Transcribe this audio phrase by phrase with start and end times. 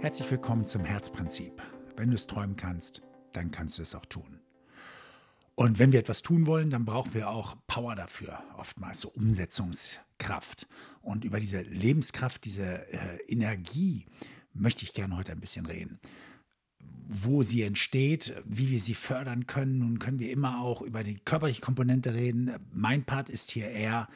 [0.00, 1.60] Herzlich willkommen zum Herzprinzip.
[1.96, 3.02] Wenn du es träumen kannst,
[3.32, 4.38] dann kannst du es auch tun.
[5.56, 10.68] Und wenn wir etwas tun wollen, dann brauchen wir auch Power dafür, oftmals so Umsetzungskraft.
[11.02, 14.06] Und über diese Lebenskraft, diese äh, Energie
[14.52, 15.98] möchte ich gerne heute ein bisschen reden.
[17.08, 19.80] Wo sie entsteht, wie wir sie fördern können.
[19.80, 22.54] Nun können wir immer auch über die körperliche Komponente reden.
[22.72, 24.08] Mein Part ist hier eher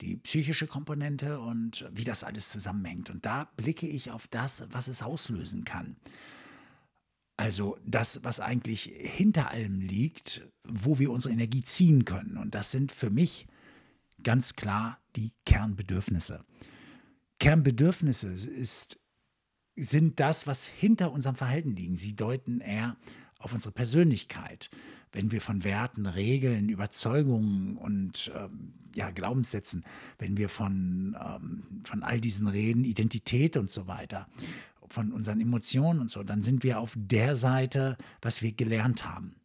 [0.00, 3.10] die psychische Komponente und wie das alles zusammenhängt.
[3.10, 5.96] Und da blicke ich auf das, was es auslösen kann.
[7.36, 12.36] Also das, was eigentlich hinter allem liegt, wo wir unsere Energie ziehen können.
[12.36, 13.46] Und das sind für mich
[14.24, 16.44] ganz klar die Kernbedürfnisse.
[17.38, 18.98] Kernbedürfnisse ist,
[19.76, 21.96] sind das, was hinter unserem Verhalten liegen.
[21.96, 22.96] Sie deuten eher
[23.38, 24.70] auf unsere Persönlichkeit.
[25.12, 29.84] Wenn wir von Werten, Regeln, Überzeugungen und ähm, ja, Glaubenssätzen,
[30.18, 34.28] wenn wir von, ähm, von all diesen reden, Identität und so weiter,
[34.88, 39.36] von unseren Emotionen und so, dann sind wir auf der Seite, was wir gelernt haben.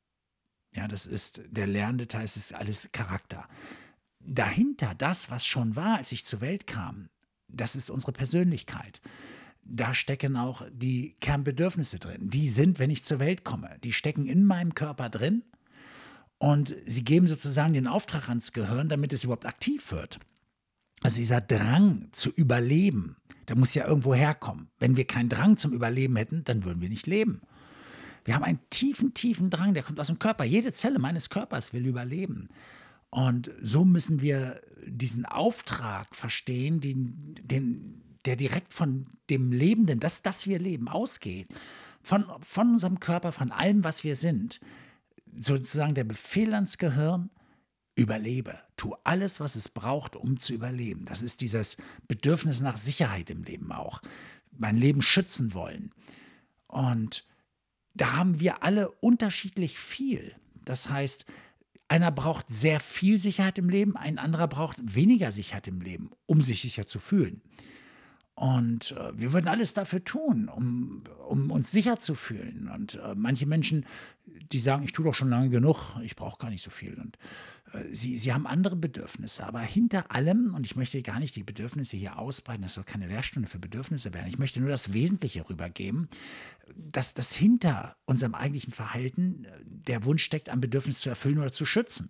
[0.76, 3.48] Ja, das ist der lernende Teil, es ist alles Charakter.
[4.20, 7.10] Dahinter, das, was schon war, als ich zur Welt kam,
[7.48, 9.02] das ist unsere Persönlichkeit.
[9.66, 12.30] Da stecken auch die Kernbedürfnisse drin.
[12.30, 15.44] Die sind, wenn ich zur Welt komme, die stecken in meinem Körper drin
[16.38, 20.20] und sie geben sozusagen den Auftrag ans Gehirn, damit es überhaupt aktiv wird.
[21.02, 24.70] Also dieser Drang zu überleben, der muss ja irgendwo herkommen.
[24.80, 27.42] Wenn wir keinen Drang zum Überleben hätten, dann würden wir nicht leben.
[28.26, 30.44] Wir haben einen tiefen, tiefen Drang, der kommt aus dem Körper.
[30.44, 32.50] Jede Zelle meines Körpers will überleben.
[33.10, 40.22] Und so müssen wir diesen Auftrag verstehen, den, den, der direkt von dem Lebenden, das,
[40.22, 41.48] das wir leben, ausgeht.
[42.02, 44.60] Von, von unserem Körper, von allem, was wir sind.
[45.36, 47.30] Sozusagen der Befehl ans Gehirn,
[47.96, 48.60] überlebe.
[48.78, 51.06] Tu alles, was es braucht, um zu überleben.
[51.06, 54.02] Das ist dieses Bedürfnis nach Sicherheit im Leben auch.
[54.52, 55.92] Mein Leben schützen wollen.
[56.68, 57.26] Und
[57.94, 60.36] da haben wir alle unterschiedlich viel.
[60.66, 61.26] Das heißt,
[61.88, 66.42] einer braucht sehr viel Sicherheit im Leben, ein anderer braucht weniger Sicherheit im Leben, um
[66.42, 67.42] sich sicher zu fühlen.
[68.36, 72.68] Und äh, wir würden alles dafür tun, um, um uns sicher zu fühlen.
[72.68, 73.86] Und äh, manche Menschen,
[74.26, 76.96] die sagen, ich tue doch schon lange genug, ich brauche gar nicht so viel.
[76.96, 77.18] Und
[77.74, 79.46] äh, sie, sie haben andere Bedürfnisse.
[79.46, 83.08] Aber hinter allem, und ich möchte gar nicht die Bedürfnisse hier ausbreiten, das soll keine
[83.08, 84.28] Lehrstunde für Bedürfnisse werden.
[84.28, 86.10] Ich möchte nur das Wesentliche rübergeben,
[86.76, 91.52] dass das hinter unserem eigentlichen Verhalten äh, der Wunsch steckt, ein Bedürfnis zu erfüllen oder
[91.52, 92.10] zu schützen.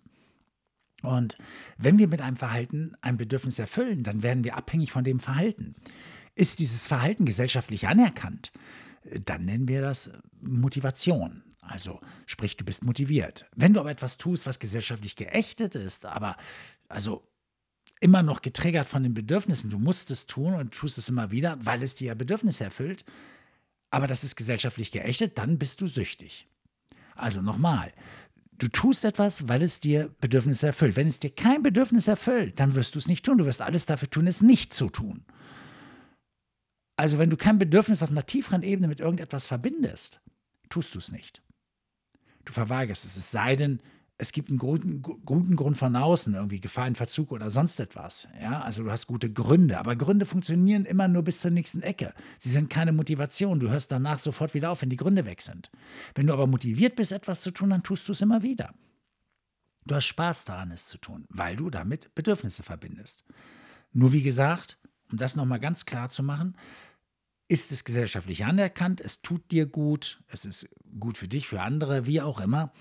[1.02, 1.36] Und
[1.76, 5.74] wenn wir mit einem Verhalten ein Bedürfnis erfüllen, dann werden wir abhängig von dem Verhalten.
[6.34, 8.52] Ist dieses Verhalten gesellschaftlich anerkannt,
[9.24, 11.42] dann nennen wir das Motivation.
[11.60, 13.46] Also sprich, du bist motiviert.
[13.56, 16.36] Wenn du aber etwas tust, was gesellschaftlich geächtet ist, aber
[16.88, 17.26] also
[18.00, 21.56] immer noch getriggert von den Bedürfnissen, du musst es tun und tust es immer wieder,
[21.60, 23.04] weil es dir ja Bedürfnisse erfüllt,
[23.90, 26.48] aber das ist gesellschaftlich geächtet, dann bist du süchtig.
[27.14, 27.92] Also nochmal,
[28.58, 30.96] du tust etwas, weil es dir Bedürfnisse erfüllt.
[30.96, 33.38] Wenn es dir kein Bedürfnis erfüllt, dann wirst du es nicht tun.
[33.38, 35.24] Du wirst alles dafür tun, es nicht zu tun.
[36.96, 40.20] Also wenn du kein Bedürfnis auf einer tieferen Ebene mit irgendetwas verbindest,
[40.68, 41.42] tust du es nicht.
[42.44, 43.16] Du verweigerst es.
[43.16, 43.80] Es sei denn,
[44.16, 48.28] es gibt einen guten, guten Grund von außen, irgendwie Gefahr in Verzug oder sonst etwas.
[48.40, 49.78] Ja, also du hast gute Gründe.
[49.78, 52.14] Aber Gründe funktionieren immer nur bis zur nächsten Ecke.
[52.38, 53.58] Sie sind keine Motivation.
[53.58, 55.70] Du hörst danach sofort wieder auf, wenn die Gründe weg sind.
[56.14, 58.72] Wenn du aber motiviert bist, etwas zu tun, dann tust du es immer wieder.
[59.86, 63.24] Du hast Spaß daran, es zu tun, weil du damit Bedürfnisse verbindest.
[63.92, 64.78] Nur wie gesagt,
[65.10, 66.56] um das nochmal ganz klar zu machen,
[67.54, 72.04] ist es gesellschaftlich anerkannt, es tut dir gut, es ist gut für dich, für andere,
[72.04, 72.72] wie auch immer,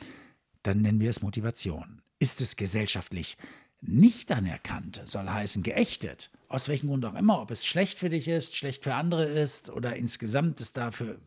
[0.63, 2.01] dann nennen wir es Motivation.
[2.17, 3.38] Ist es gesellschaftlich
[3.81, 8.28] nicht anerkannt, soll heißen geächtet, aus welchem Grund auch immer, ob es schlecht für dich
[8.28, 11.19] ist, schlecht für andere ist oder insgesamt es dafür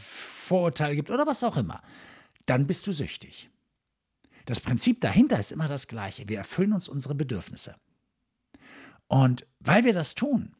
[0.00, 1.82] Vorurteile gibt oder was auch immer,
[2.46, 3.50] dann bist du süchtig.
[4.46, 6.30] Das Prinzip dahinter ist immer das gleiche.
[6.30, 7.76] Wir erfüllen uns unsere Bedürfnisse.
[9.06, 10.56] Und weil wir das tun,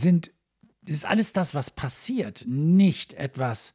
[0.00, 0.32] sind,
[0.86, 3.74] ist alles das, was passiert, nicht etwas,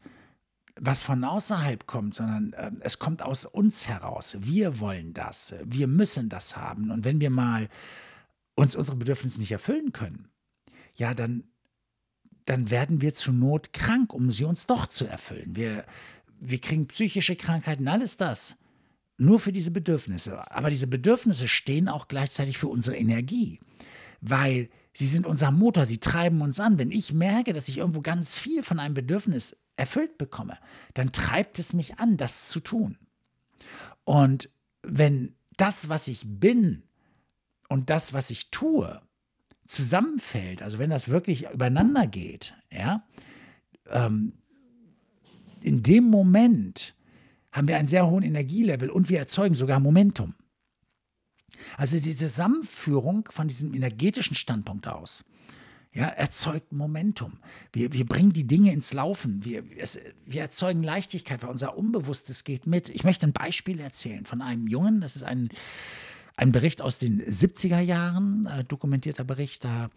[0.80, 4.38] was von außerhalb kommt, sondern äh, es kommt aus uns heraus.
[4.42, 6.92] Wir wollen das, wir müssen das haben.
[6.92, 7.70] Und wenn wir mal
[8.56, 10.28] uns unsere Bedürfnisse nicht erfüllen können,
[10.96, 11.44] ja, dann,
[12.46, 15.56] dann werden wir zur Not krank, um sie uns doch zu erfüllen.
[15.56, 15.86] Wir,
[16.40, 18.58] wir kriegen psychische Krankheiten, alles das
[19.18, 20.52] nur für diese Bedürfnisse.
[20.52, 23.60] Aber diese Bedürfnisse stehen auch gleichzeitig für unsere Energie,
[24.22, 26.78] weil sie sind unser Motor, sie treiben uns an.
[26.78, 30.58] Wenn ich merke, dass ich irgendwo ganz viel von einem Bedürfnis erfüllt bekomme,
[30.94, 32.98] dann treibt es mich an, das zu tun.
[34.06, 34.50] Und
[34.82, 36.84] wenn das, was ich bin
[37.68, 39.02] und das, was ich tue,
[39.66, 43.04] zusammenfällt, also wenn das wirklich übereinander geht, ja,
[43.90, 44.34] ähm,
[45.62, 46.94] in dem Moment
[47.52, 50.36] haben wir einen sehr hohen Energielevel und wir erzeugen sogar Momentum.
[51.78, 55.26] Also die Zusammenführung von diesem energetischen Standpunkt aus
[55.96, 57.40] ja, erzeugt Momentum.
[57.72, 59.46] Wir, wir bringen die Dinge ins Laufen.
[59.46, 62.90] Wir, es, wir erzeugen Leichtigkeit, weil unser Unbewusstes geht mit.
[62.90, 65.50] Ich möchte ein Beispiel erzählen von einem Jungen, das ist ein,
[66.36, 69.64] ein Bericht aus den 70er Jahren, äh, dokumentierter Bericht.
[69.64, 69.90] Da,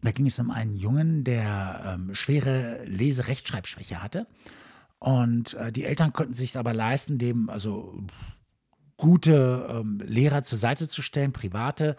[0.00, 4.26] da ging es um einen Jungen, der ähm, schwere Lese-Rechtschreibschwäche hatte.
[4.98, 8.02] Und äh, die Eltern konnten sich aber leisten, dem also
[8.96, 11.96] gute ähm, Lehrer zur Seite zu stellen, private,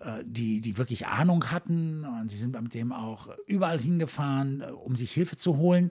[0.00, 2.04] äh, die, die wirklich Ahnung hatten.
[2.04, 5.90] Und sie sind mit dem auch überall hingefahren, äh, um sich Hilfe zu holen.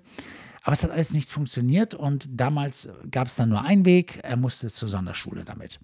[0.66, 4.36] Aber es hat alles nichts funktioniert und damals gab es dann nur einen Weg, er
[4.36, 5.80] musste zur Sonderschule damit.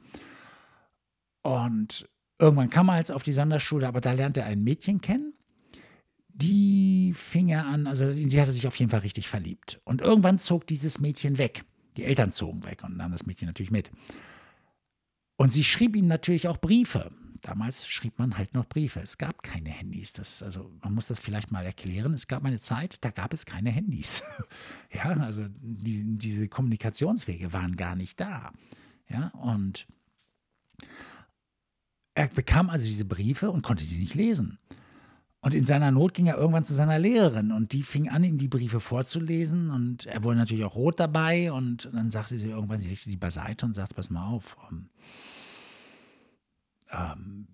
[1.43, 2.09] Und
[2.39, 5.33] irgendwann kam er jetzt auf die Sonderschule, aber da lernte er ein Mädchen kennen.
[6.29, 9.79] Die fing er an, also die hatte sich auf jeden Fall richtig verliebt.
[9.83, 11.63] Und irgendwann zog dieses Mädchen weg.
[11.97, 13.91] Die Eltern zogen weg und nahmen das Mädchen natürlich mit.
[15.41, 17.09] Und sie schrieb ihm natürlich auch Briefe.
[17.41, 18.99] Damals schrieb man halt noch Briefe.
[18.99, 20.13] Es gab keine Handys.
[20.13, 22.13] Das, also man muss das vielleicht mal erklären.
[22.13, 24.21] Es gab eine Zeit, da gab es keine Handys.
[24.93, 28.53] ja, also die, diese Kommunikationswege waren gar nicht da.
[29.09, 29.87] Ja, und
[32.13, 34.59] er bekam also diese Briefe und konnte sie nicht lesen.
[35.43, 38.37] Und in seiner Not ging er irgendwann zu seiner Lehrerin und die fing an, ihm
[38.37, 42.79] die Briefe vorzulesen und er wurde natürlich auch rot dabei und dann sagte sie irgendwann,
[42.79, 44.55] sie legte die beiseite und sagte, pass mal auf,
[46.91, 47.47] ähm,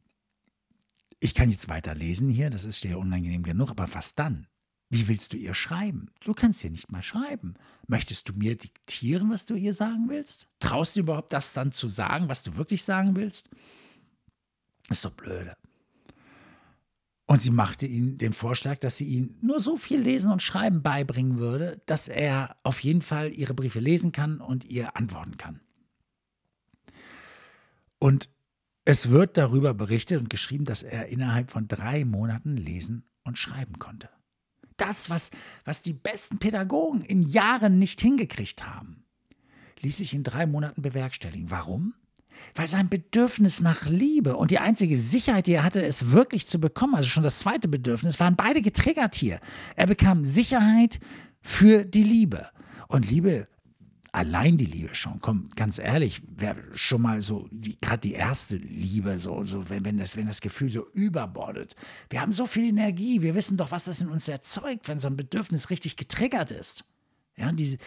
[1.20, 4.48] ich kann jetzt weiterlesen hier, das ist dir unangenehm genug, aber was dann?
[4.90, 6.08] Wie willst du ihr schreiben?
[6.22, 7.56] Du kannst ihr nicht mal schreiben.
[7.88, 10.48] Möchtest du mir diktieren, was du ihr sagen willst?
[10.60, 13.50] Traust du überhaupt das dann zu sagen, was du wirklich sagen willst?
[14.90, 15.56] ist doch blöde.
[17.26, 20.82] Und sie machte ihm den Vorschlag, dass sie ihm nur so viel Lesen und Schreiben
[20.82, 25.60] beibringen würde, dass er auf jeden Fall ihre Briefe lesen kann und ihr antworten kann.
[28.00, 28.30] Und
[28.88, 33.80] es wird darüber berichtet und geschrieben, dass er innerhalb von drei Monaten lesen und schreiben
[33.80, 34.08] konnte.
[34.78, 35.32] Das, was,
[35.66, 39.04] was die besten Pädagogen in Jahren nicht hingekriegt haben,
[39.82, 41.52] ließ sich in drei Monaten bewerkstelligen.
[41.52, 41.96] Warum?
[42.56, 46.62] Weil sein Bedürfnis nach Liebe und die einzige Sicherheit, die er hatte, es wirklich zu
[46.62, 49.42] bekommen, also schon das zweite Bedürfnis, waren beide getriggert hier.
[49.76, 51.02] Er bekam Sicherheit
[51.42, 52.48] für die Liebe.
[52.88, 53.50] Und Liebe
[54.12, 57.50] allein die Liebe schon, komm, ganz ehrlich, wäre schon mal so,
[57.82, 61.76] gerade die erste Liebe, so, so wenn, wenn, das, wenn das Gefühl so überbordet.
[62.10, 65.08] Wir haben so viel Energie, wir wissen doch, was das in uns erzeugt, wenn so
[65.08, 66.86] ein Bedürfnis richtig getriggert ist.
[67.40, 67.78] Ja, diese,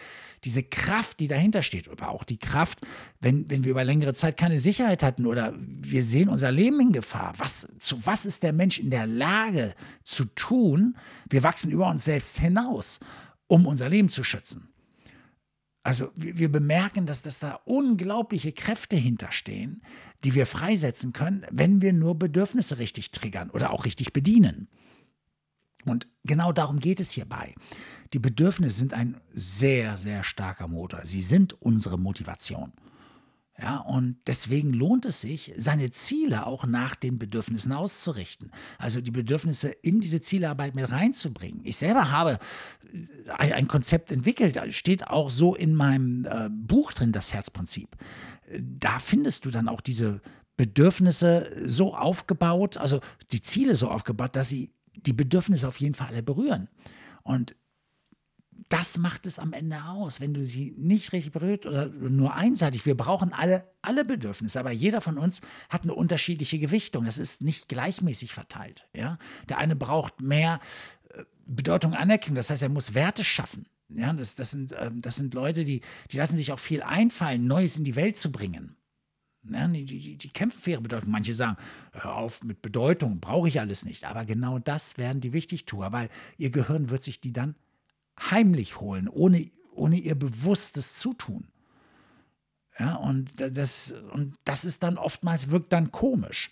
[0.45, 2.79] diese Kraft, die dahinter steht, aber auch die Kraft,
[3.19, 6.93] wenn, wenn wir über längere Zeit keine Sicherheit hatten oder wir sehen unser Leben in
[6.93, 7.33] Gefahr.
[7.37, 9.75] Was, zu was ist der Mensch in der Lage
[10.05, 10.97] zu tun?
[11.29, 13.01] Wir wachsen über uns selbst hinaus,
[13.47, 14.70] um unser Leben zu schützen.
[15.83, 19.81] Also wir, wir bemerken, dass, dass da unglaubliche Kräfte hinterstehen,
[20.23, 24.67] die wir freisetzen können, wenn wir nur Bedürfnisse richtig triggern oder auch richtig bedienen.
[25.85, 27.55] Und genau darum geht es hierbei.
[28.13, 31.05] Die Bedürfnisse sind ein sehr, sehr starker Motor.
[31.05, 32.73] Sie sind unsere Motivation.
[33.59, 38.51] Ja, und deswegen lohnt es sich, seine Ziele auch nach den Bedürfnissen auszurichten.
[38.79, 41.61] Also die Bedürfnisse in diese Zielarbeit mit reinzubringen.
[41.63, 42.39] Ich selber habe
[43.37, 47.95] äh, ein, Konzept entwickelt, steht auch so in meinem äh, Buch drin, das Herzprinzip.
[48.59, 50.21] Da findest du dann auch diese
[50.57, 52.99] Bedürfnisse so aufgebaut, also
[53.31, 56.67] die Ziele so aufgebaut, dass sie die Bedürfnisse auf jeden Fall alle berühren.
[57.23, 57.55] Und
[58.69, 62.85] das macht es am Ende aus, wenn du sie nicht richtig berührt oder nur einseitig.
[62.85, 67.05] Wir brauchen alle, alle Bedürfnisse, aber jeder von uns hat eine unterschiedliche Gewichtung.
[67.05, 68.87] Das ist nicht gleichmäßig verteilt.
[68.95, 69.17] Ja?
[69.49, 70.59] Der eine braucht mehr
[71.13, 73.65] äh, Bedeutung Anerkennung, das heißt, er muss Werte schaffen.
[73.93, 77.45] Ja, das, das, sind, ähm, das sind Leute, die, die lassen sich auch viel einfallen,
[77.45, 78.77] Neues in die Welt zu bringen.
[79.49, 81.11] Ja, die, die, die kämpfen für ihre Bedeutung.
[81.11, 81.57] Manche sagen,
[81.93, 84.05] hör auf mit Bedeutung, brauche ich alles nicht.
[84.05, 87.55] Aber genau das werden die Wichtigtuer, weil ihr Gehirn wird sich die dann
[88.19, 91.47] heimlich holen, ohne, ohne ihr bewusstes Zutun.
[92.79, 96.51] Ja, und das, und das ist dann oftmals, wirkt dann komisch.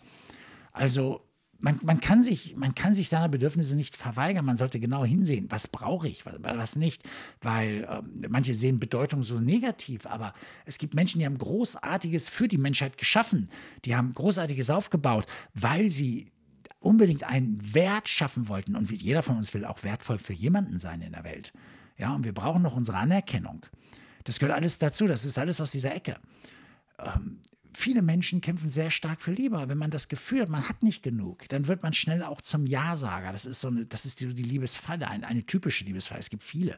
[0.72, 1.26] Also
[1.60, 4.46] man, man, kann sich, man kann sich seiner Bedürfnisse nicht verweigern.
[4.46, 7.04] Man sollte genau hinsehen, was brauche ich, was, was nicht.
[7.42, 10.34] Weil äh, manche sehen Bedeutung so negativ, aber
[10.66, 13.50] es gibt Menschen, die haben Großartiges für die Menschheit geschaffen.
[13.86, 16.32] Die haben Großartiges aufgebaut, weil sie
[16.80, 18.76] unbedingt einen Wert schaffen wollten.
[18.76, 21.54] Und jeder von uns will auch wertvoll für jemanden sein in der Welt.
[21.98, 23.66] Ja, und wir brauchen noch unsere Anerkennung.
[24.24, 25.08] Das gehört alles dazu.
[25.08, 26.18] Das ist alles aus dieser Ecke.
[26.98, 27.40] Ähm,
[27.74, 29.68] viele Menschen kämpfen sehr stark für Liebe.
[29.68, 32.66] Wenn man das Gefühl hat, man hat nicht genug, dann wird man schnell auch zum
[32.66, 33.32] Ja-Sager.
[33.32, 36.20] Das ist so eine, das ist die, die Liebesfalle, eine, eine typische Liebesfalle.
[36.20, 36.78] Es gibt viele.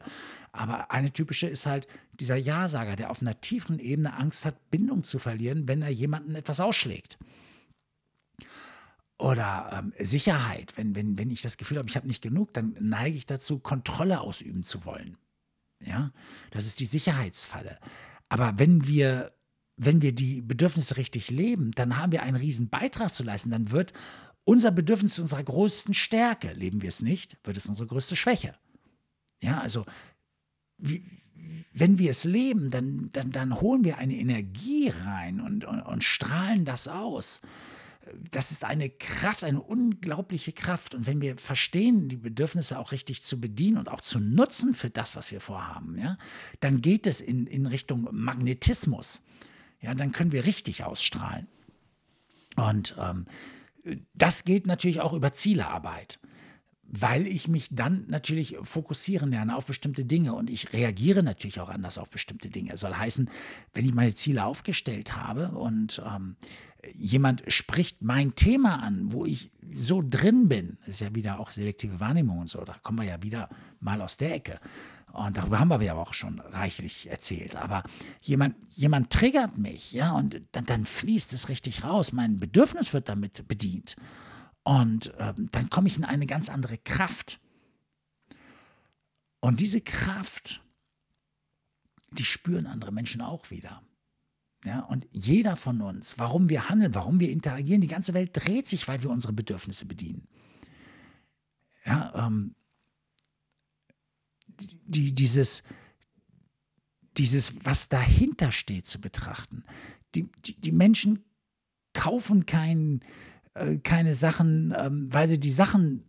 [0.50, 5.04] Aber eine typische ist halt dieser Ja-Sager, der auf einer tieferen Ebene Angst hat, Bindung
[5.04, 7.18] zu verlieren, wenn er jemanden etwas ausschlägt.
[9.22, 10.72] Oder ähm, Sicherheit.
[10.76, 13.60] Wenn, wenn, wenn ich das Gefühl habe, ich habe nicht genug, dann neige ich dazu,
[13.60, 15.16] Kontrolle ausüben zu wollen.
[15.80, 16.12] Ja,
[16.50, 17.78] das ist die Sicherheitsfalle.
[18.28, 19.32] Aber wenn wir
[19.76, 23.50] wenn wir die Bedürfnisse richtig leben, dann haben wir einen riesen Beitrag zu leisten.
[23.50, 23.92] Dann wird
[24.44, 26.52] unser Bedürfnis zu unserer größten Stärke.
[26.52, 28.54] Leben wir es nicht, wird es unsere größte Schwäche.
[29.40, 29.86] Ja, also
[30.78, 31.04] wie,
[31.72, 36.04] wenn wir es leben, dann, dann, dann holen wir eine Energie rein und, und, und
[36.04, 37.40] strahlen das aus.
[38.30, 40.94] Das ist eine Kraft, eine unglaubliche Kraft.
[40.94, 44.90] Und wenn wir verstehen, die Bedürfnisse auch richtig zu bedienen und auch zu nutzen für
[44.90, 46.18] das, was wir vorhaben, ja,
[46.60, 49.22] dann geht es in, in Richtung Magnetismus
[49.82, 51.48] ja, dann können wir richtig ausstrahlen.
[52.56, 53.26] Und ähm,
[54.14, 56.20] das geht natürlich auch über Zielearbeit,
[56.84, 61.68] weil ich mich dann natürlich fokussieren lerne auf bestimmte Dinge und ich reagiere natürlich auch
[61.68, 62.70] anders auf bestimmte Dinge.
[62.70, 63.28] Das soll heißen,
[63.74, 66.36] wenn ich meine Ziele aufgestellt habe und ähm,
[66.94, 72.00] jemand spricht mein Thema an, wo ich so drin bin, ist ja wieder auch selektive
[72.00, 73.48] Wahrnehmung und so, da kommen wir ja wieder
[73.80, 74.60] mal aus der Ecke.
[75.12, 77.56] Und darüber haben wir ja auch schon reichlich erzählt.
[77.56, 77.82] Aber
[78.22, 82.12] jemand, jemand triggert mich, ja, und dann, dann fließt es richtig raus.
[82.12, 83.96] Mein Bedürfnis wird damit bedient.
[84.62, 87.40] Und ähm, dann komme ich in eine ganz andere Kraft.
[89.40, 90.62] Und diese Kraft,
[92.12, 93.82] die spüren andere Menschen auch wieder.
[94.64, 98.68] Ja, und jeder von uns, warum wir handeln, warum wir interagieren, die ganze Welt dreht
[98.68, 100.28] sich, weil wir unsere Bedürfnisse bedienen.
[101.84, 102.54] Ja, ähm,
[104.86, 105.64] die, dieses,
[107.16, 109.64] dieses, was dahinter steht, zu betrachten.
[110.14, 111.24] Die, die, die Menschen
[111.92, 113.00] kaufen kein,
[113.54, 116.04] äh, keine Sachen, ähm, weil sie die Sachen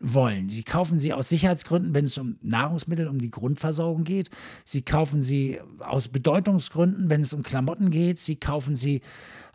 [0.00, 0.50] wollen.
[0.50, 4.30] Sie kaufen sie aus Sicherheitsgründen, wenn es um Nahrungsmittel, um die Grundversorgung geht.
[4.64, 8.20] Sie kaufen sie aus Bedeutungsgründen, wenn es um Klamotten geht.
[8.20, 9.02] Sie kaufen sie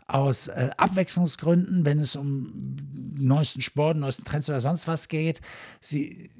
[0.06, 2.76] aus äh, Abwechslungsgründen, wenn es um
[3.18, 5.40] neuesten Sport, neuesten Trends oder sonst was geht.
[5.80, 6.30] Sie,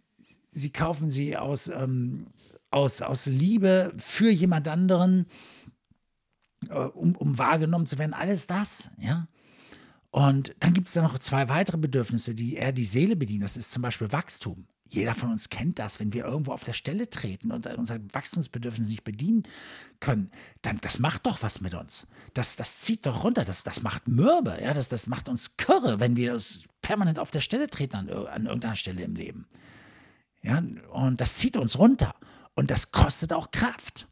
[0.50, 2.26] sie kaufen sie aus, ähm,
[2.70, 5.26] aus, aus Liebe für jemand anderen,
[6.68, 8.12] äh, um, um wahrgenommen zu werden.
[8.12, 9.28] Alles das, ja.
[10.14, 13.40] Und dann gibt es da noch zwei weitere Bedürfnisse, die eher die Seele bedienen.
[13.40, 14.68] Das ist zum Beispiel Wachstum.
[14.88, 18.90] Jeder von uns kennt das, wenn wir irgendwo auf der Stelle treten und unser Wachstumsbedürfnis
[18.90, 19.42] nicht bedienen
[19.98, 20.30] können,
[20.62, 22.06] dann das macht doch was mit uns.
[22.32, 25.98] Das, das zieht doch runter, das, das macht mürbe, ja, das, das macht uns Körre,
[25.98, 26.40] wenn wir
[26.80, 29.46] permanent auf der Stelle treten an, an irgendeiner Stelle im Leben.
[30.42, 32.14] Ja, und das zieht uns runter.
[32.54, 34.06] Und das kostet auch Kraft.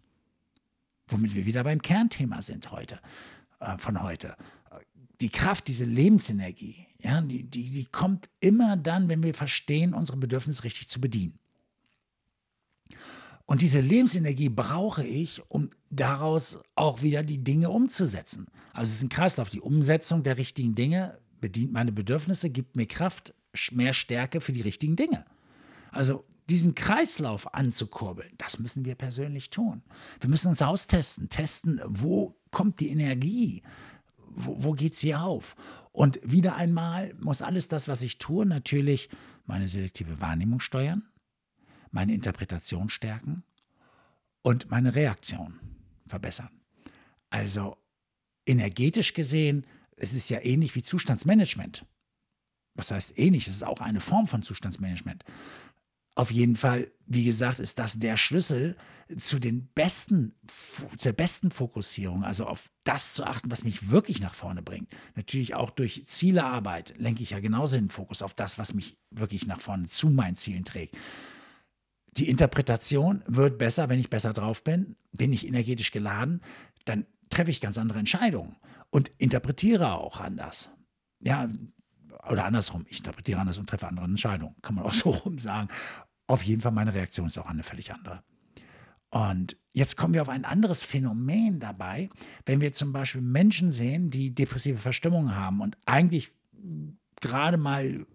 [1.06, 2.98] Womit wir wieder beim Kernthema sind heute,
[3.60, 4.36] äh, von heute.
[5.22, 10.18] Die Kraft, diese Lebensenergie, ja, die, die, die kommt immer dann, wenn wir verstehen, unsere
[10.18, 11.38] Bedürfnisse richtig zu bedienen.
[13.46, 18.46] Und diese Lebensenergie brauche ich, um daraus auch wieder die Dinge umzusetzen.
[18.72, 19.48] Also es ist ein Kreislauf.
[19.48, 23.32] Die Umsetzung der richtigen Dinge bedient meine Bedürfnisse, gibt mir Kraft,
[23.70, 25.24] mehr Stärke für die richtigen Dinge.
[25.92, 29.82] Also diesen Kreislauf anzukurbeln, das müssen wir persönlich tun.
[30.20, 33.62] Wir müssen uns austesten, testen, wo kommt die Energie,
[34.34, 35.56] wo, wo geht sie auf.
[35.92, 39.08] Und wieder einmal muss alles das, was ich tue, natürlich
[39.44, 41.04] meine selektive Wahrnehmung steuern,
[41.90, 43.42] meine Interpretation stärken
[44.42, 45.60] und meine Reaktion
[46.06, 46.50] verbessern.
[47.30, 47.76] Also
[48.46, 51.86] energetisch gesehen, es ist ja ähnlich wie Zustandsmanagement.
[52.74, 53.46] Was heißt ähnlich?
[53.46, 55.24] Es ist auch eine Form von Zustandsmanagement.
[56.14, 58.76] Auf jeden Fall, wie gesagt, ist das der Schlüssel
[59.16, 60.34] zu den besten,
[60.98, 64.88] zur besten Fokussierung, also auf das zu achten, was mich wirklich nach vorne bringt.
[65.14, 69.46] Natürlich auch durch Zielearbeit lenke ich ja genauso den Fokus auf das, was mich wirklich
[69.46, 70.96] nach vorne zu meinen Zielen trägt.
[72.16, 74.96] Die Interpretation wird besser, wenn ich besser drauf bin.
[75.12, 76.42] Bin ich energetisch geladen,
[76.84, 78.56] dann treffe ich ganz andere Entscheidungen
[78.90, 80.70] und interpretiere auch anders.
[81.20, 81.48] Ja,
[82.28, 85.68] oder andersrum, ich interpretiere anders und treffe andere Entscheidungen, kann man auch so rum sagen.
[86.26, 88.22] Auf jeden Fall, meine Reaktion ist auch eine völlig andere.
[89.12, 92.08] Und jetzt kommen wir auf ein anderes Phänomen dabei,
[92.46, 96.32] wenn wir zum Beispiel Menschen sehen, die depressive Verstimmung haben und eigentlich
[97.20, 98.06] gerade mal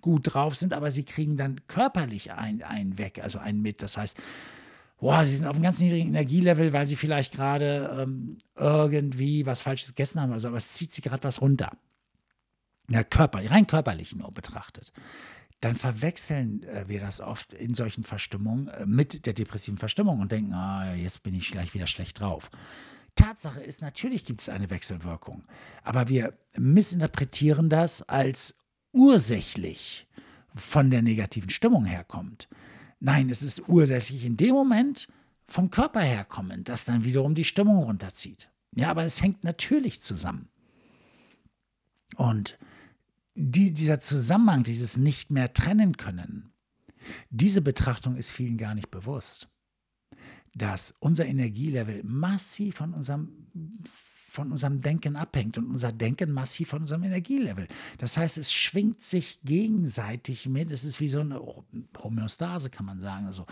[0.00, 3.82] gut drauf sind, aber sie kriegen dann körperlich einen, einen weg, also einen mit.
[3.82, 4.16] Das heißt,
[5.00, 9.62] boah, sie sind auf einem ganz niedrigen Energielevel, weil sie vielleicht gerade ähm, irgendwie was
[9.62, 11.72] Falsches gegessen haben oder so, aber es zieht sie gerade was runter.
[12.88, 14.92] Ja, körperlich, rein körperlich nur betrachtet,
[15.60, 20.32] dann verwechseln äh, wir das oft in solchen Verstimmungen äh, mit der depressiven Verstimmung und
[20.32, 22.50] denken, ah, jetzt bin ich gleich wieder schlecht drauf.
[23.14, 25.44] Tatsache ist, natürlich gibt es eine Wechselwirkung,
[25.82, 28.56] aber wir missinterpretieren das als
[28.92, 30.06] ursächlich
[30.54, 32.48] von der negativen Stimmung herkommt.
[33.00, 35.08] Nein, es ist ursächlich in dem Moment
[35.46, 38.50] vom Körper herkommend, das dann wiederum die Stimmung runterzieht.
[38.74, 40.48] Ja, aber es hängt natürlich zusammen.
[42.16, 42.58] Und
[43.38, 46.50] die, dieser Zusammenhang, dieses nicht mehr trennen können,
[47.30, 49.48] diese Betrachtung ist vielen gar nicht bewusst,
[50.54, 53.46] dass unser Energielevel massiv von unserem
[54.30, 57.66] von unserem Denken abhängt und unser Denken massiv von unserem Energielevel.
[57.96, 60.70] Das heißt, es schwingt sich gegenseitig mit.
[60.70, 61.40] Es ist wie so eine
[62.00, 63.26] Homöostase, kann man sagen.
[63.26, 63.46] Also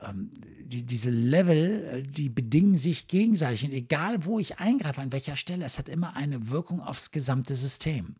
[0.00, 0.32] ähm,
[0.64, 3.64] die, diese Level, äh, die bedingen sich gegenseitig.
[3.64, 7.54] Und egal, wo ich eingreife, an welcher Stelle, es hat immer eine Wirkung aufs gesamte
[7.54, 8.16] System.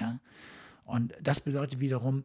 [0.00, 0.20] Ja?
[0.84, 2.24] Und das bedeutet wiederum,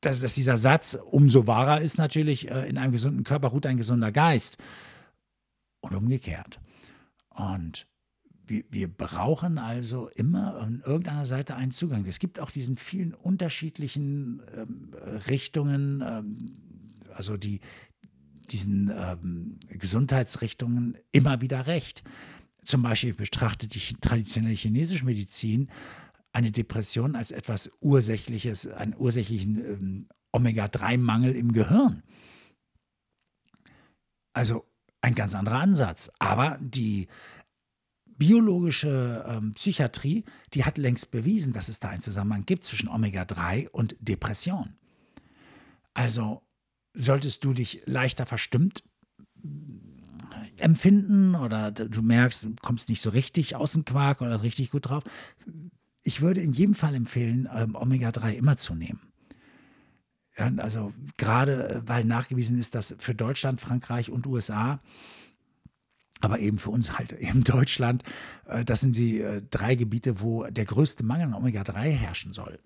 [0.00, 3.76] dass, dass dieser Satz umso wahrer ist natürlich, äh, in einem gesunden Körper ruht ein
[3.76, 4.58] gesunder Geist
[5.80, 6.60] und umgekehrt.
[7.30, 7.86] Und
[8.46, 12.04] wir, wir, brauchen also immer an irgendeiner Seite einen Zugang.
[12.06, 14.94] Es gibt auch diesen vielen unterschiedlichen ähm,
[15.28, 16.54] Richtungen, ähm,
[17.14, 17.60] also die
[18.50, 22.04] diesen ähm, Gesundheitsrichtungen immer wieder recht.
[22.64, 25.70] Zum Beispiel betrachtet die traditionelle chinesische Medizin
[26.32, 32.02] eine Depression als etwas Ursächliches, einen ursächlichen ähm, Omega-3-Mangel im Gehirn.
[34.32, 34.66] Also
[35.00, 36.10] ein ganz anderer Ansatz.
[36.18, 37.06] Aber die
[38.16, 43.68] biologische ähm, Psychiatrie, die hat längst bewiesen, dass es da einen Zusammenhang gibt zwischen Omega-3
[43.68, 44.76] und Depression.
[45.92, 46.42] Also
[46.94, 48.82] solltest du dich leichter verstimmt
[50.64, 54.88] empfinden oder du merkst, du kommst nicht so richtig aus dem Quark oder richtig gut
[54.88, 55.04] drauf.
[56.02, 59.00] Ich würde in jedem Fall empfehlen, ähm, Omega-3 immer zu nehmen.
[60.36, 64.80] Ja, also gerade äh, weil nachgewiesen ist, dass für Deutschland, Frankreich und USA,
[66.20, 68.02] aber eben für uns halt eben Deutschland,
[68.46, 72.58] äh, das sind die äh, drei Gebiete, wo der größte Mangel an Omega-3 herrschen soll.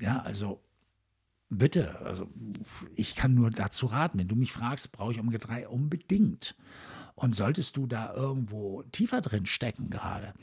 [0.00, 0.60] Ja, also
[1.48, 2.28] bitte, also
[2.96, 6.56] ich kann nur dazu raten, wenn du mich fragst, brauche ich Omega-3 unbedingt.
[7.14, 10.34] Und solltest du da irgendwo tiefer drin stecken gerade,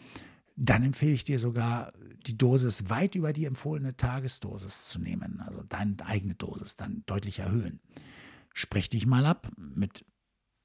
[0.56, 1.94] dann empfehle ich dir sogar,
[2.26, 7.40] die Dosis weit über die empfohlene Tagesdosis zu nehmen, also deine eigene Dosis dann deutlich
[7.40, 7.80] erhöhen.
[8.54, 10.04] Sprich dich mal ab mit,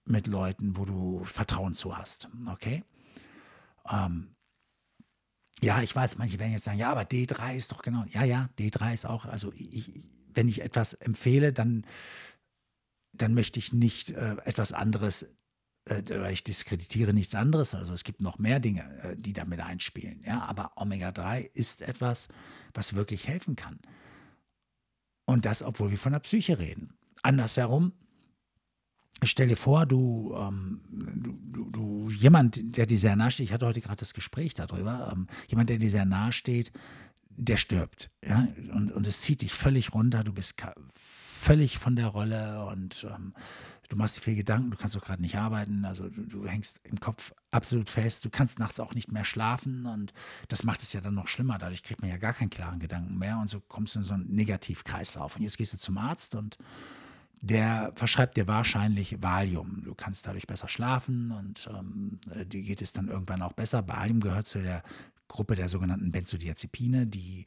[0.06, 2.84] mit Leuten, wo du Vertrauen zu hast, okay?
[3.88, 4.34] Ähm,
[5.60, 8.48] ja, ich weiß, manche werden jetzt sagen, ja, aber D3 ist doch genau, ja, ja,
[8.58, 11.84] D3 ist auch, also ich, wenn ich etwas empfehle, dann,
[13.12, 15.26] dann möchte ich nicht äh, etwas anderes
[16.30, 20.22] ich diskreditiere nichts anderes, also es gibt noch mehr Dinge, äh, die damit einspielen.
[20.24, 22.28] Ja, aber Omega-3 ist etwas,
[22.72, 23.80] was wirklich helfen kann.
[25.24, 26.94] Und das, obwohl wir von der Psyche reden.
[27.22, 27.92] Andersherum,
[29.24, 33.66] stell dir vor, du, ähm, du, du, jemand, der dir sehr nahe steht, ich hatte
[33.66, 36.72] heute gerade das Gespräch darüber, ähm, jemand, der dir sehr nahe steht,
[37.28, 38.10] der stirbt.
[38.24, 38.48] Ja?
[38.72, 40.62] Und, und es zieht dich völlig runter, du bist
[41.42, 43.34] völlig von der Rolle und ähm,
[43.88, 46.80] du machst dir viel Gedanken, du kannst auch gerade nicht arbeiten, also du, du, hängst
[46.84, 50.12] im Kopf absolut fest, du kannst nachts auch nicht mehr schlafen und
[50.48, 53.18] das macht es ja dann noch schlimmer, dadurch kriegt man ja gar keinen klaren Gedanken
[53.18, 55.36] mehr und so kommst du in so einen Negativkreislauf.
[55.36, 56.58] Und jetzt gehst du zum Arzt und
[57.40, 59.82] der verschreibt dir wahrscheinlich Valium.
[59.84, 63.88] Du kannst dadurch besser schlafen und ähm, dir geht es dann irgendwann auch besser.
[63.88, 64.84] Valium gehört zu der
[65.26, 67.46] Gruppe der sogenannten Benzodiazepine, die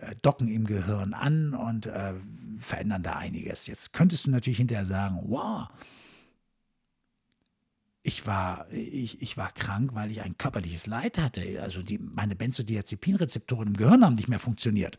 [0.00, 2.14] äh, docken im Gehirn an und äh,
[2.58, 3.66] verändern da einiges.
[3.66, 5.68] Jetzt könntest du natürlich hinterher sagen, wow,
[8.02, 11.60] ich war, ich, ich war krank, weil ich ein körperliches Leid hatte.
[11.62, 14.98] Also die, meine Benzodiazepinrezeptoren im Gehirn haben nicht mehr funktioniert.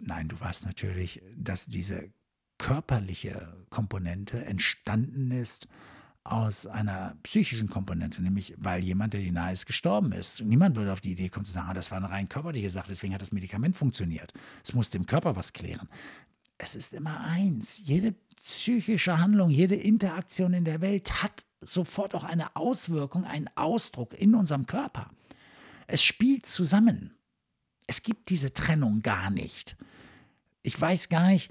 [0.00, 2.10] Nein, du weißt natürlich, dass diese
[2.58, 5.68] körperliche Komponente entstanden ist
[6.30, 10.42] aus einer psychischen Komponente, nämlich weil jemand, der dir nahe ist, gestorben ist.
[10.42, 12.88] Niemand würde auf die Idee kommen zu sagen, ah, das war eine rein körperliche Sache,
[12.88, 14.32] deswegen hat das Medikament funktioniert.
[14.64, 15.88] Es muss dem Körper was klären.
[16.58, 17.80] Es ist immer eins.
[17.84, 24.14] Jede psychische Handlung, jede Interaktion in der Welt hat sofort auch eine Auswirkung, einen Ausdruck
[24.14, 25.10] in unserem Körper.
[25.86, 27.14] Es spielt zusammen.
[27.86, 29.76] Es gibt diese Trennung gar nicht.
[30.62, 31.50] Ich weiß gar nicht,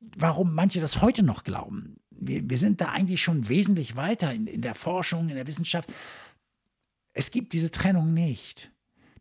[0.00, 4.46] warum manche das heute noch glauben wir, wir sind da eigentlich schon wesentlich weiter in,
[4.46, 5.92] in der Forschung, in der Wissenschaft.
[7.12, 8.70] Es gibt diese Trennung nicht.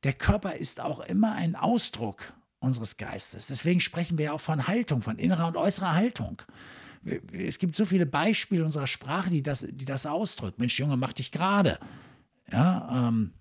[0.04, 3.48] Der Körper ist auch immer ein Ausdruck unseres Geistes.
[3.48, 6.42] Deswegen sprechen wir auch von Haltung, von innerer und äußerer Haltung.
[7.32, 10.60] Es gibt so viele Beispiele unserer Sprache, die das, die das ausdrücken.
[10.60, 11.80] Mensch, Junge, mach dich gerade.
[12.52, 13.34] Ja, ähm,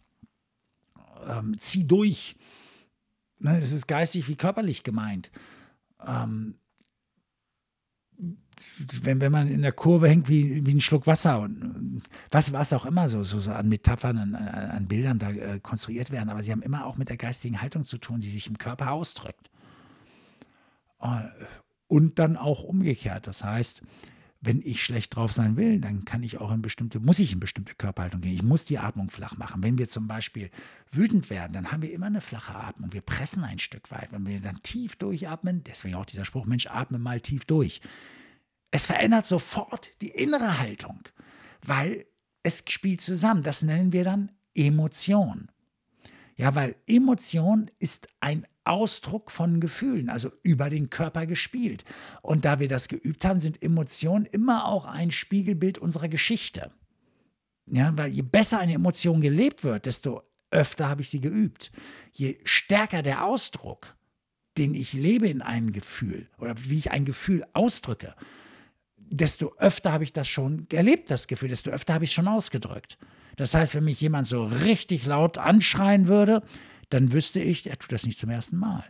[1.26, 2.36] ähm, zieh durch.
[3.38, 5.30] Ne, es ist geistig wie körperlich gemeint.
[6.04, 6.58] Ähm,
[9.02, 12.72] wenn, wenn man in der Kurve hängt wie, wie ein Schluck Wasser und was, was
[12.72, 16.52] auch immer so, so, an Metaphern, an, an Bildern da äh, konstruiert werden, aber sie
[16.52, 19.50] haben immer auch mit der geistigen Haltung zu tun, die sich im Körper ausdrückt.
[21.00, 21.22] Äh,
[21.88, 23.26] und dann auch umgekehrt.
[23.26, 23.82] Das heißt,
[24.40, 27.40] wenn ich schlecht drauf sein will, dann kann ich auch in bestimmte, muss ich in
[27.40, 28.34] bestimmte Körperhaltung gehen.
[28.34, 29.62] Ich muss die Atmung flach machen.
[29.62, 30.50] Wenn wir zum Beispiel
[30.90, 32.92] wütend werden, dann haben wir immer eine flache Atmung.
[32.92, 34.12] Wir pressen ein Stück weit.
[34.12, 37.80] Wenn wir dann tief durchatmen, deswegen auch dieser Spruch, Mensch, atme mal tief durch.
[38.76, 41.00] Es verändert sofort die innere Haltung,
[41.62, 42.04] weil
[42.42, 43.42] es spielt zusammen.
[43.42, 45.50] Das nennen wir dann Emotion.
[46.36, 51.86] Ja, weil Emotion ist ein Ausdruck von Gefühlen, also über den Körper gespielt.
[52.20, 56.70] Und da wir das geübt haben, sind Emotionen immer auch ein Spiegelbild unserer Geschichte.
[57.64, 61.72] Ja, weil je besser eine Emotion gelebt wird, desto öfter habe ich sie geübt.
[62.12, 63.96] Je stärker der Ausdruck,
[64.58, 68.14] den ich lebe in einem Gefühl oder wie ich ein Gefühl ausdrücke,
[69.10, 72.28] desto öfter habe ich das schon erlebt, das Gefühl, desto öfter habe ich es schon
[72.28, 72.98] ausgedrückt.
[73.36, 76.42] Das heißt, wenn mich jemand so richtig laut anschreien würde,
[76.88, 78.84] dann wüsste ich, er tut das nicht zum ersten Mal.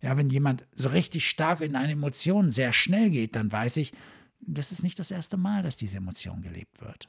[0.00, 3.92] Ja, wenn jemand so richtig stark in eine Emotion sehr schnell geht, dann weiß ich,
[4.40, 7.08] das ist nicht das erste Mal, dass diese Emotion gelebt wird.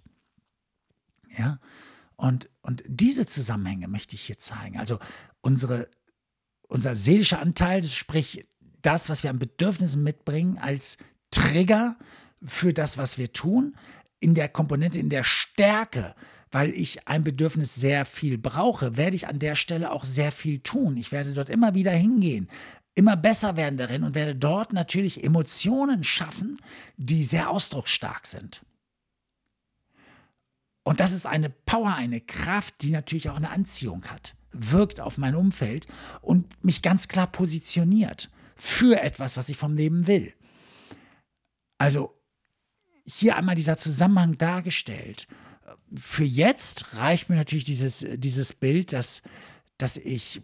[1.38, 1.60] Ja,
[2.16, 4.78] und, und diese Zusammenhänge möchte ich hier zeigen.
[4.78, 5.00] Also
[5.42, 5.90] unsere,
[6.68, 8.46] unser seelischer Anteil, sprich
[8.84, 10.98] das, was wir an Bedürfnissen mitbringen, als
[11.32, 11.98] Trigger
[12.46, 13.76] für das, was wir tun,
[14.20, 16.16] in der Komponente, in der Stärke,
[16.52, 20.60] weil ich ein Bedürfnis sehr viel brauche, werde ich an der Stelle auch sehr viel
[20.60, 20.98] tun.
[20.98, 22.48] Ich werde dort immer wieder hingehen,
[22.96, 26.62] immer besser werden darin und werde dort natürlich Emotionen schaffen,
[26.96, 28.64] die sehr ausdrucksstark sind.
[30.84, 35.18] Und das ist eine Power, eine Kraft, die natürlich auch eine Anziehung hat, wirkt auf
[35.18, 35.88] mein Umfeld
[36.22, 40.34] und mich ganz klar positioniert für etwas, was ich vom Leben will.
[41.78, 42.14] Also
[43.06, 45.28] hier einmal dieser Zusammenhang dargestellt.
[45.96, 49.22] Für jetzt reicht mir natürlich dieses, dieses Bild, dass,
[49.78, 50.42] dass ich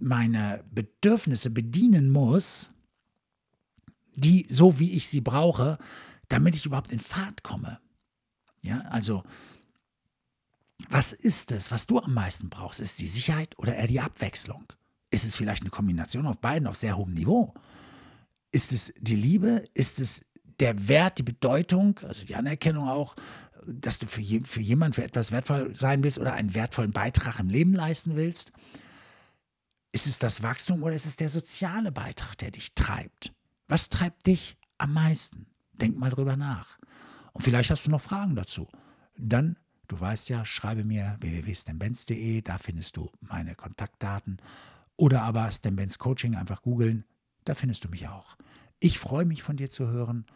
[0.00, 2.70] meine Bedürfnisse bedienen muss,
[4.14, 5.78] die so wie ich sie brauche,
[6.28, 7.80] damit ich überhaupt in Fahrt komme.
[8.62, 9.22] Ja, also
[10.88, 12.80] was ist es, was du am meisten brauchst?
[12.80, 14.66] Ist die Sicherheit oder eher die Abwechslung?
[15.12, 17.52] Ist es vielleicht eine Kombination auf beiden auf sehr hohem Niveau?
[18.50, 19.62] Ist es die Liebe?
[19.74, 20.24] Ist es
[20.58, 23.14] der Wert, die Bedeutung, also die Anerkennung auch,
[23.66, 27.38] dass du für, je, für jemanden für etwas wertvoll sein willst oder einen wertvollen Beitrag
[27.40, 28.52] im Leben leisten willst?
[29.92, 33.34] Ist es das Wachstum oder ist es der soziale Beitrag, der dich treibt?
[33.68, 35.44] Was treibt dich am meisten?
[35.74, 36.78] Denk mal drüber nach.
[37.34, 38.66] Und vielleicht hast du noch Fragen dazu.
[39.18, 44.40] Dann, du weißt ja, schreibe mir www.stembenz.de, da findest du meine Kontaktdaten.
[44.96, 47.04] Oder aber Stembenz Coaching einfach googeln,
[47.44, 48.36] da findest du mich auch.
[48.78, 50.26] Ich freue mich von dir zu hören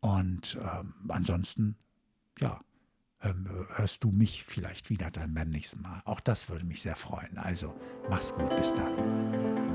[0.00, 1.76] und ähm, ansonsten,
[2.38, 2.60] ja,
[3.22, 6.02] ähm, hörst du mich vielleicht wieder dann beim nächsten Mal.
[6.04, 7.38] Auch das würde mich sehr freuen.
[7.38, 7.74] Also,
[8.10, 9.73] mach's gut, bis dann.